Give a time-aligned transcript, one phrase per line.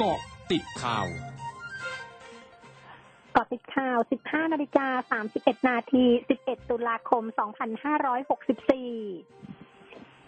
[0.00, 0.20] เกาะ
[0.50, 1.06] ติดข่าว
[3.32, 6.04] เกาะติดข่าว 15 นาฬิกา 31 นาที
[6.38, 7.32] 11 ตุลาคม 2564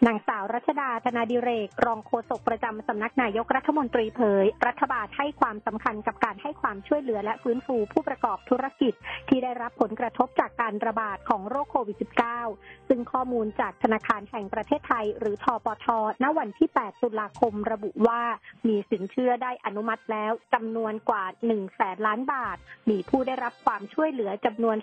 [0.06, 8.92] นางสาวรัชดาธนาดิเรก รองโฆษกประจำสำนักนายกรัฐมนตรีเผย รัฐบาลให้ความสำคัญกับการให้ความช่วยเหลือและฟื้นฟูผู้ประกอบธุรกิจ
[9.28, 11.96] ที่ได้รับผลกระทบจากการระบาดของโรคโควิด
[12.42, 15.86] -19 ซึ่งข้อมูลจากธนาคารแห่งประเทศไทย หรือทปท
[16.22, 18.22] ณ วันที่ 8 ตุลาคมระบุว่า
[18.68, 22.56] มีสินเชื่อได้อนุมัติแล้วจำนวนกว่า1แสนล้านบาท
[22.90, 24.76] มีผู้ได้รับความช่วยเหลือจำนวน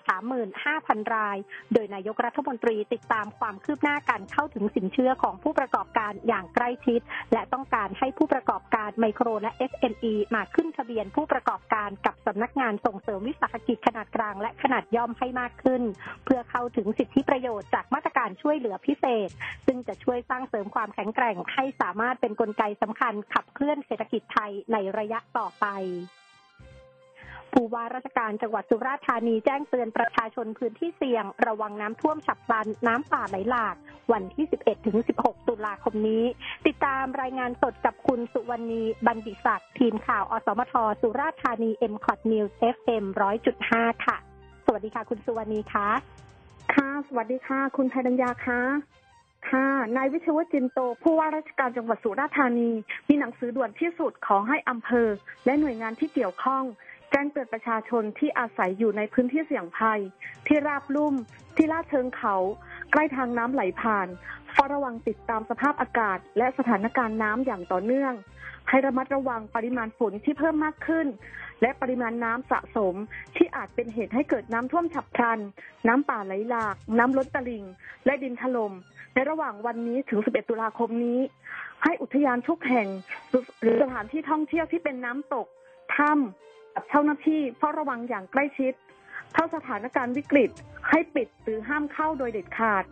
[0.53, 1.37] 35,000 ราย
[1.73, 7.01] โดยนายกรัฐมนตรีติดตามความคืบหน้าการเข้าถึงสินเชื่ออของผู้ประกอบการอย่างใกล้ชิด
[7.33, 15.81] และต้องการให้ผู้ประกอบการไมโครและ SME มาขึ้นทะเบียนผู้ประกอบการกับสำนักงานส่งเสริมวิสาหกิจขนาดกลางและขนาดย่อมให้มากขึ้น
[16.25, 19.29] เพื่อเข้าถึงสิทธิประโยชน์จากมาตรการช่วยเหลือพิเศษ
[19.65, 25.65] ซึ่งจะช่วยสร้างเสริมความแข็งแกร่งให้สามารถเป็นนกลไกสำคัญขับเคลื่อนเศรษฐกิจไทยในระยะต่อไป
[27.59, 33.75] ผู้ว่าราชการจังหวัดสุราษฎร์ธานีแจ้งเตือนประชาชนพื้นที่เสี่ยง ระวังน้ำท่วมฉับพลันน้ำป่าไหลหลาก
[34.11, 36.23] วันที่ 11 ถึง 16 ตุลาคมนี้
[36.67, 43.03] ติดตามรายงานสดกับคุณสุวรรณีบัณฑิศักดิ์ทีมข่าว อสมท สุราษฎร์ธานี m c o t News FM
[43.55, 44.17] 100.5 ค่ะ
[44.65, 45.87] สวัสดีค่ะ คุณสุวรรณีคะ
[46.73, 48.61] ค่ะ สวัสดีค่ะ คุณไทยดัญญาคะ
[49.49, 52.71] ค่ะ นายวิชวจินโต ผู้ว่าราชการจังหวัดสุราษฎร์ธานี
[53.07, 55.09] มีหนังสือด่วนที่สุดขอให้อำเภอ
[55.45, 56.65] และหน่วยงานที่เกี่ยวข้อง
[57.11, 59.99] แจ้งเตือนประชาชนที่อาศัยอยู่ในพื้นที่เสี่ยงภัย
[60.47, 61.13] ที่ราบลุ่ม
[61.55, 62.35] ที่ลาดเชิงเขา
[62.91, 64.07] ใกล้ทางน้ำไหลผ่าน
[64.51, 68.13] เฝ้าระวังติดตามสภาพอากาศ และสถานการณ์น้ำอย่างต่อเนื่อง
[68.69, 71.07] ให้ระมัดระวังปริมาณฝนที่เพิ่มมากขึ้น
[71.61, 72.95] และปริมาณน้ำสะสม
[73.35, 75.39] ที่อาจเป็นเหตุให้เกิดน้ำท่วมฉับพลัน
[75.87, 77.63] น้ำป่าไหลหลาก น้ำล้นตลิ่ง
[78.05, 78.73] และดินถล่ม
[79.13, 81.19] ในระหว่างวันนี้ถึง 11 ตุลาคมนี้
[81.83, 82.87] ให้อุทยานทุกแห่ง
[83.61, 85.47] หรือสถานที่ท่องเที่ยวที่เป็นน้ำตก
[85.95, 88.73] ถ้ำ กับเจ้าหน้าที่เฝ้าระวังอย่างใกล้ชิด
[89.35, 90.49] ถ้าสถานการณ์วิกฤต
[90.89, 92.83] ให้ปิดหรือห้ามเข้าโดยเด็ดขาด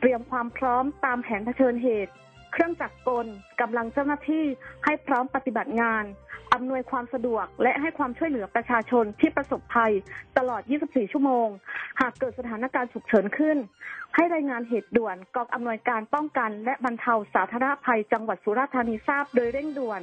[0.00, 2.12] เตรียมความพร้อมตามแผนเผชิญเหตุ
[2.52, 3.26] เครื่องจักรกล
[3.60, 4.44] กำลังเจ้าหน้าที่
[4.84, 6.04] ให้พร้อมปฏิบัติงาน
[6.54, 9.92] อำนวยความสะดวกและให้ความช่วยเหลือประชาชนที่ประสบภัย
[10.38, 11.48] ตลอด 24 ชั่วโมง
[12.00, 13.56] หากเกิดสถานการณ์ฉุกเฉินขึ้น
[14.14, 20.00] ให้รายงานเหตุด่วนกองอำนวยการป้องกัน และบรรเทาสาธารณภัยจังหวัดสุราษฎร์ธานีทราบโดยเร่งด่วน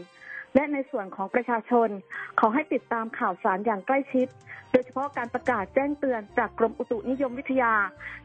[0.55, 1.89] และในส่วนของประชาชน
[2.39, 4.27] ขอให้ติดตามข่าวสารอย่างใกล้ชิด
[4.71, 7.73] โดยเฉพาะการประกาศแจ้งเตือนจากกรมอุตุนิยมวิทยา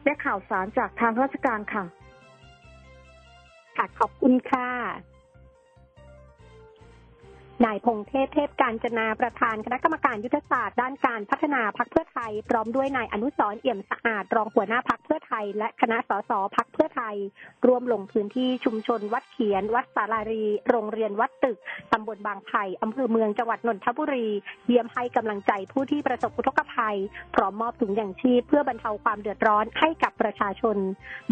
[0.03, 1.83] และข่าวสารจากทางราชการค่ะ
[3.77, 4.69] ค่ะ ขอบคุณค่ะ
[7.65, 17.15] นายพงเทพเทพการจนาประธานคณะกรรมการยุทธศาสตร์ด้านการพัฒนาพักเพื่อไทย พร้อมด้วยนายอนุสรเอี่ยมสะอาดรองหัวหน้าพักเพื่อไทย และคณะสสพักเพื่อไทย
[17.67, 21.57] ร่วมลงพื้นที่ชุมชนวัดเขียน วัดสารารี โรงเรียนวัดตึก
[21.93, 24.27] ตำบลบางไผ่อำเภอเมืองจังหวัดนนทบุรี
[24.67, 26.97] เยี่ยมให้กำลังใจผู้ที่ประสบอุทกภัย
[27.35, 30.77] พร้อมมอบถุงยางชีพเพื่อบรรเทาความเดือดร้อนให้กับประชาชน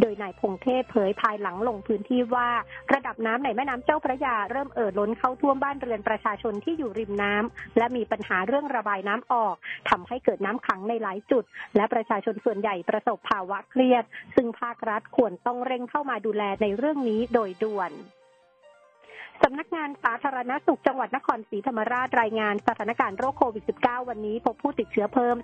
[0.01, 2.49] โดยนายพงเทพเผยภายหลังลงพื้นที่ว่า
[2.93, 9.55] ระดับน้ำในแม่น้ำเจ้าพระยาเริ่มเอ่อล้นเข้าท่วมบ้านเรือนประชาชนที่อยู่ริมน้ำและมีปัญหาเรื่องระบายน้ำออก
[9.89, 11.43] ทำให้เกิดน้ำขังในหลายจุด
[11.75, 14.03] และประชาชนส่วนใหญ่ประสบภาวะเครียด
[14.35, 17.91] ซึ่งภาครัฐควรต้องเร่งเข้ามาดูแลในเรื่องนี้โดยด่วน
[19.43, 25.35] สำนักงานสาธารณสุขจังหวัดนครศรีธรรมราชรายงานสถานการณ์โรคโควิด -19 วันนี้พบผู้ติดเชื้อเพิ่ม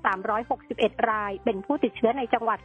[0.52, 2.60] 361 ราย เป็นผู้ติดเชื้อในจังหวัด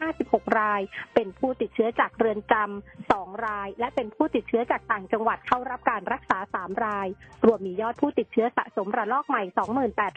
[0.00, 0.80] 356 ราย
[1.14, 7.08] เป็นผู้ติดเชื้อจากเรือนจำ 2 ราย และเป็นผู้ติดเชื้อจากต่างจังหวัดเข้ารับการรักษา 3 ราย
[7.46, 9.42] รวมมียอดผู้ติดเชื้อสะสมระลอกใหม่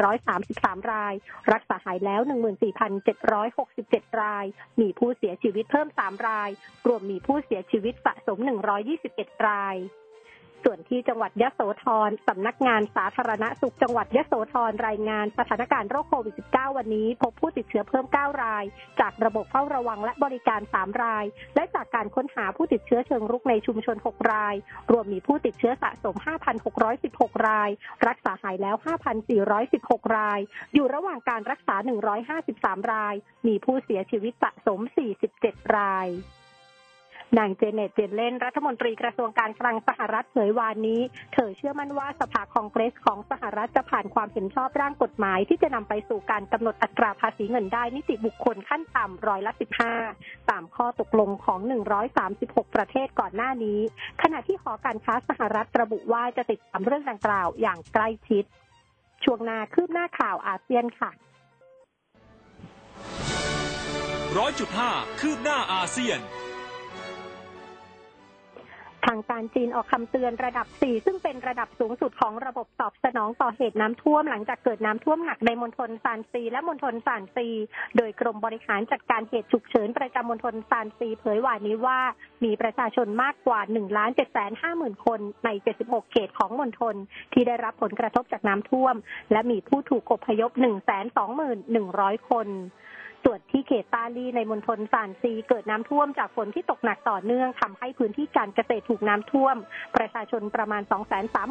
[0.03, 1.13] 2833 ราย
[1.53, 2.22] รักษาหายแล้ว
[3.01, 4.45] 14,767 ราย
[4.81, 6.49] มีผู้เสียชีวิตเพิ่ม 3 ราย
[6.88, 8.38] รวมมีผู้เสียชีวิตสะสม
[8.91, 9.78] 121 ราย
[10.73, 18.63] ส่วนที่จังหวัดยะโสธรสำนักงานสาธารณสุขจังหวัดยะโสธรรายงานสถานการณ์โรคโควิด -19 วันนี้ พบผู้ติดเชื้อเพิ่ม 9 ราย
[18.99, 24.55] จากระบบเฝ้าระวังและบริการ 3 ราย และจากการค้นหาผู้ติดเชื้อเชิงรุกในชุมชน 6 ราย
[24.91, 26.15] รวมมีผู้ติดเชื้อสะสม
[26.81, 27.69] 5,616 ราย
[28.07, 28.75] รักษาหายแล้ว
[29.46, 30.40] 5,416 ราย
[30.73, 31.75] อยู่ระหว่างการรักษา
[32.34, 33.16] 153 ราย
[33.47, 34.79] มีผู้เสียชีวิตสะสม
[35.28, 36.09] 47 ราย
[37.39, 41.01] นางเจเน็ตเจนเล่นรัฐมนตรีกระทรวงการคลังสหรัฐเผยวานนี้
[41.33, 49.51] เธอเชื่อมั่นว่าสภาคองเกรสของสหรัฐจะผ่านความเห็นชอบร่างกฎหมาย ที่จะนำไปสู่การกำหนดอัตราภาษีเงินได้นิติบุคคลขั้นต่ำร้อยละ
[50.01, 51.59] 15 ตามข้อตกลงของ
[52.17, 53.79] 136 ประเทศก่อนหน้านี้
[54.22, 58.43] ขณะที่หอการค้าสหรัฐระบุว่าจะติดตามเรื่องดังกล่าวอย่างใกล้ชิด
[59.23, 61.11] ช่วงนาคืบหน้าข่าวอาเซียนค่ะ
[64.37, 77.47] ร้อยจุดห้าคืบหน้าอาเซียนางการจีนออกคำเตือนระดับ 4 ซึ่งเป็นระดับสูงสุดของระบบตอบสนองต่อเหตุน้ำท่วมหลังจากเกิดน้ำท่วมหนักในมณฑลซานซีและมณฑลซานซี
[77.97, 81.99] โดยกรมบริหารจัดการเหตุฉุกเฉินประจำมณฑลซานซีเผยว่านี้ว่า
[82.43, 85.49] มีประชาชนมากกว่า1ล้าน7 5 0 0 0 0คนใน
[85.81, 86.96] 76 เขตของมณฑล
[87.34, 88.96] ที่ได้รับผลกระทบจากน้ำท่วม
[89.31, 90.52] และมีผู้ถูกอพยพ
[91.35, 92.47] 121,100คน
[93.26, 99.56] ส่วนที่เขตตาลีในมณฑลซานซีเกิดน้ำท่วมจากฝนที่ตกหนักต่อเนื่องทำให้พื้นที่การเกษตรถูกน้ำท่วม
[99.96, 100.82] ประชาชนประมาณ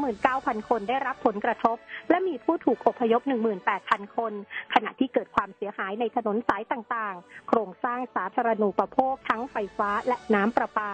[0.00, 1.76] 239,000 คนได้รับผลกระทบ
[2.10, 3.22] และมีผู้ถูกอพยพ
[3.68, 4.32] 18,000 คน
[4.74, 10.92] ขณะที่เกิดความเสียหายในถนนสายต่างๆ โครงสร้างสาธารณูปโภคทั้งไฟฟ้าและน้ำประปา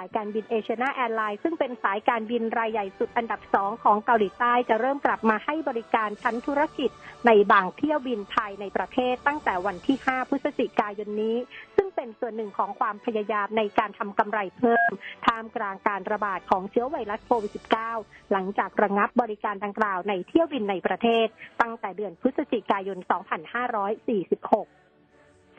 [0.00, 6.90] ายการบินเอเชียนาแอร์ไลน์ซึ่งเป็นสายการบินรายใหญ่สุดอันดับสองของเกาหลีใต้จะเริ่มกลับมาให้บริการชั้นธุรกิจ
[7.26, 11.36] ในบางเที่ยวบินภายในประเทศตั้งแต่วันที่ 5 พฤศจิกายนนี้
[11.76, 14.90] ซึ่งเป็นส่วนหนึ่งของความพยายามในการทำกำไรเพิ่ม
[15.26, 17.52] ท่ามกลางการระบาดของเชื้อไวรัสโควิด
[17.92, 21.26] -19 หลังจากระงับบริการดังกล่าวในเที่ยวบินในประเทศ
[21.60, 24.85] ตั้งแต่เดือนพฤศจิกายน 2546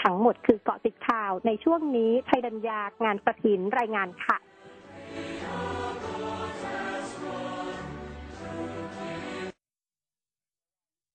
[0.04, 4.38] ทั้งหมดคือเกาะติดข่าวในช่วงนี้ไทยดัญญางานประถินรายงานค่ะ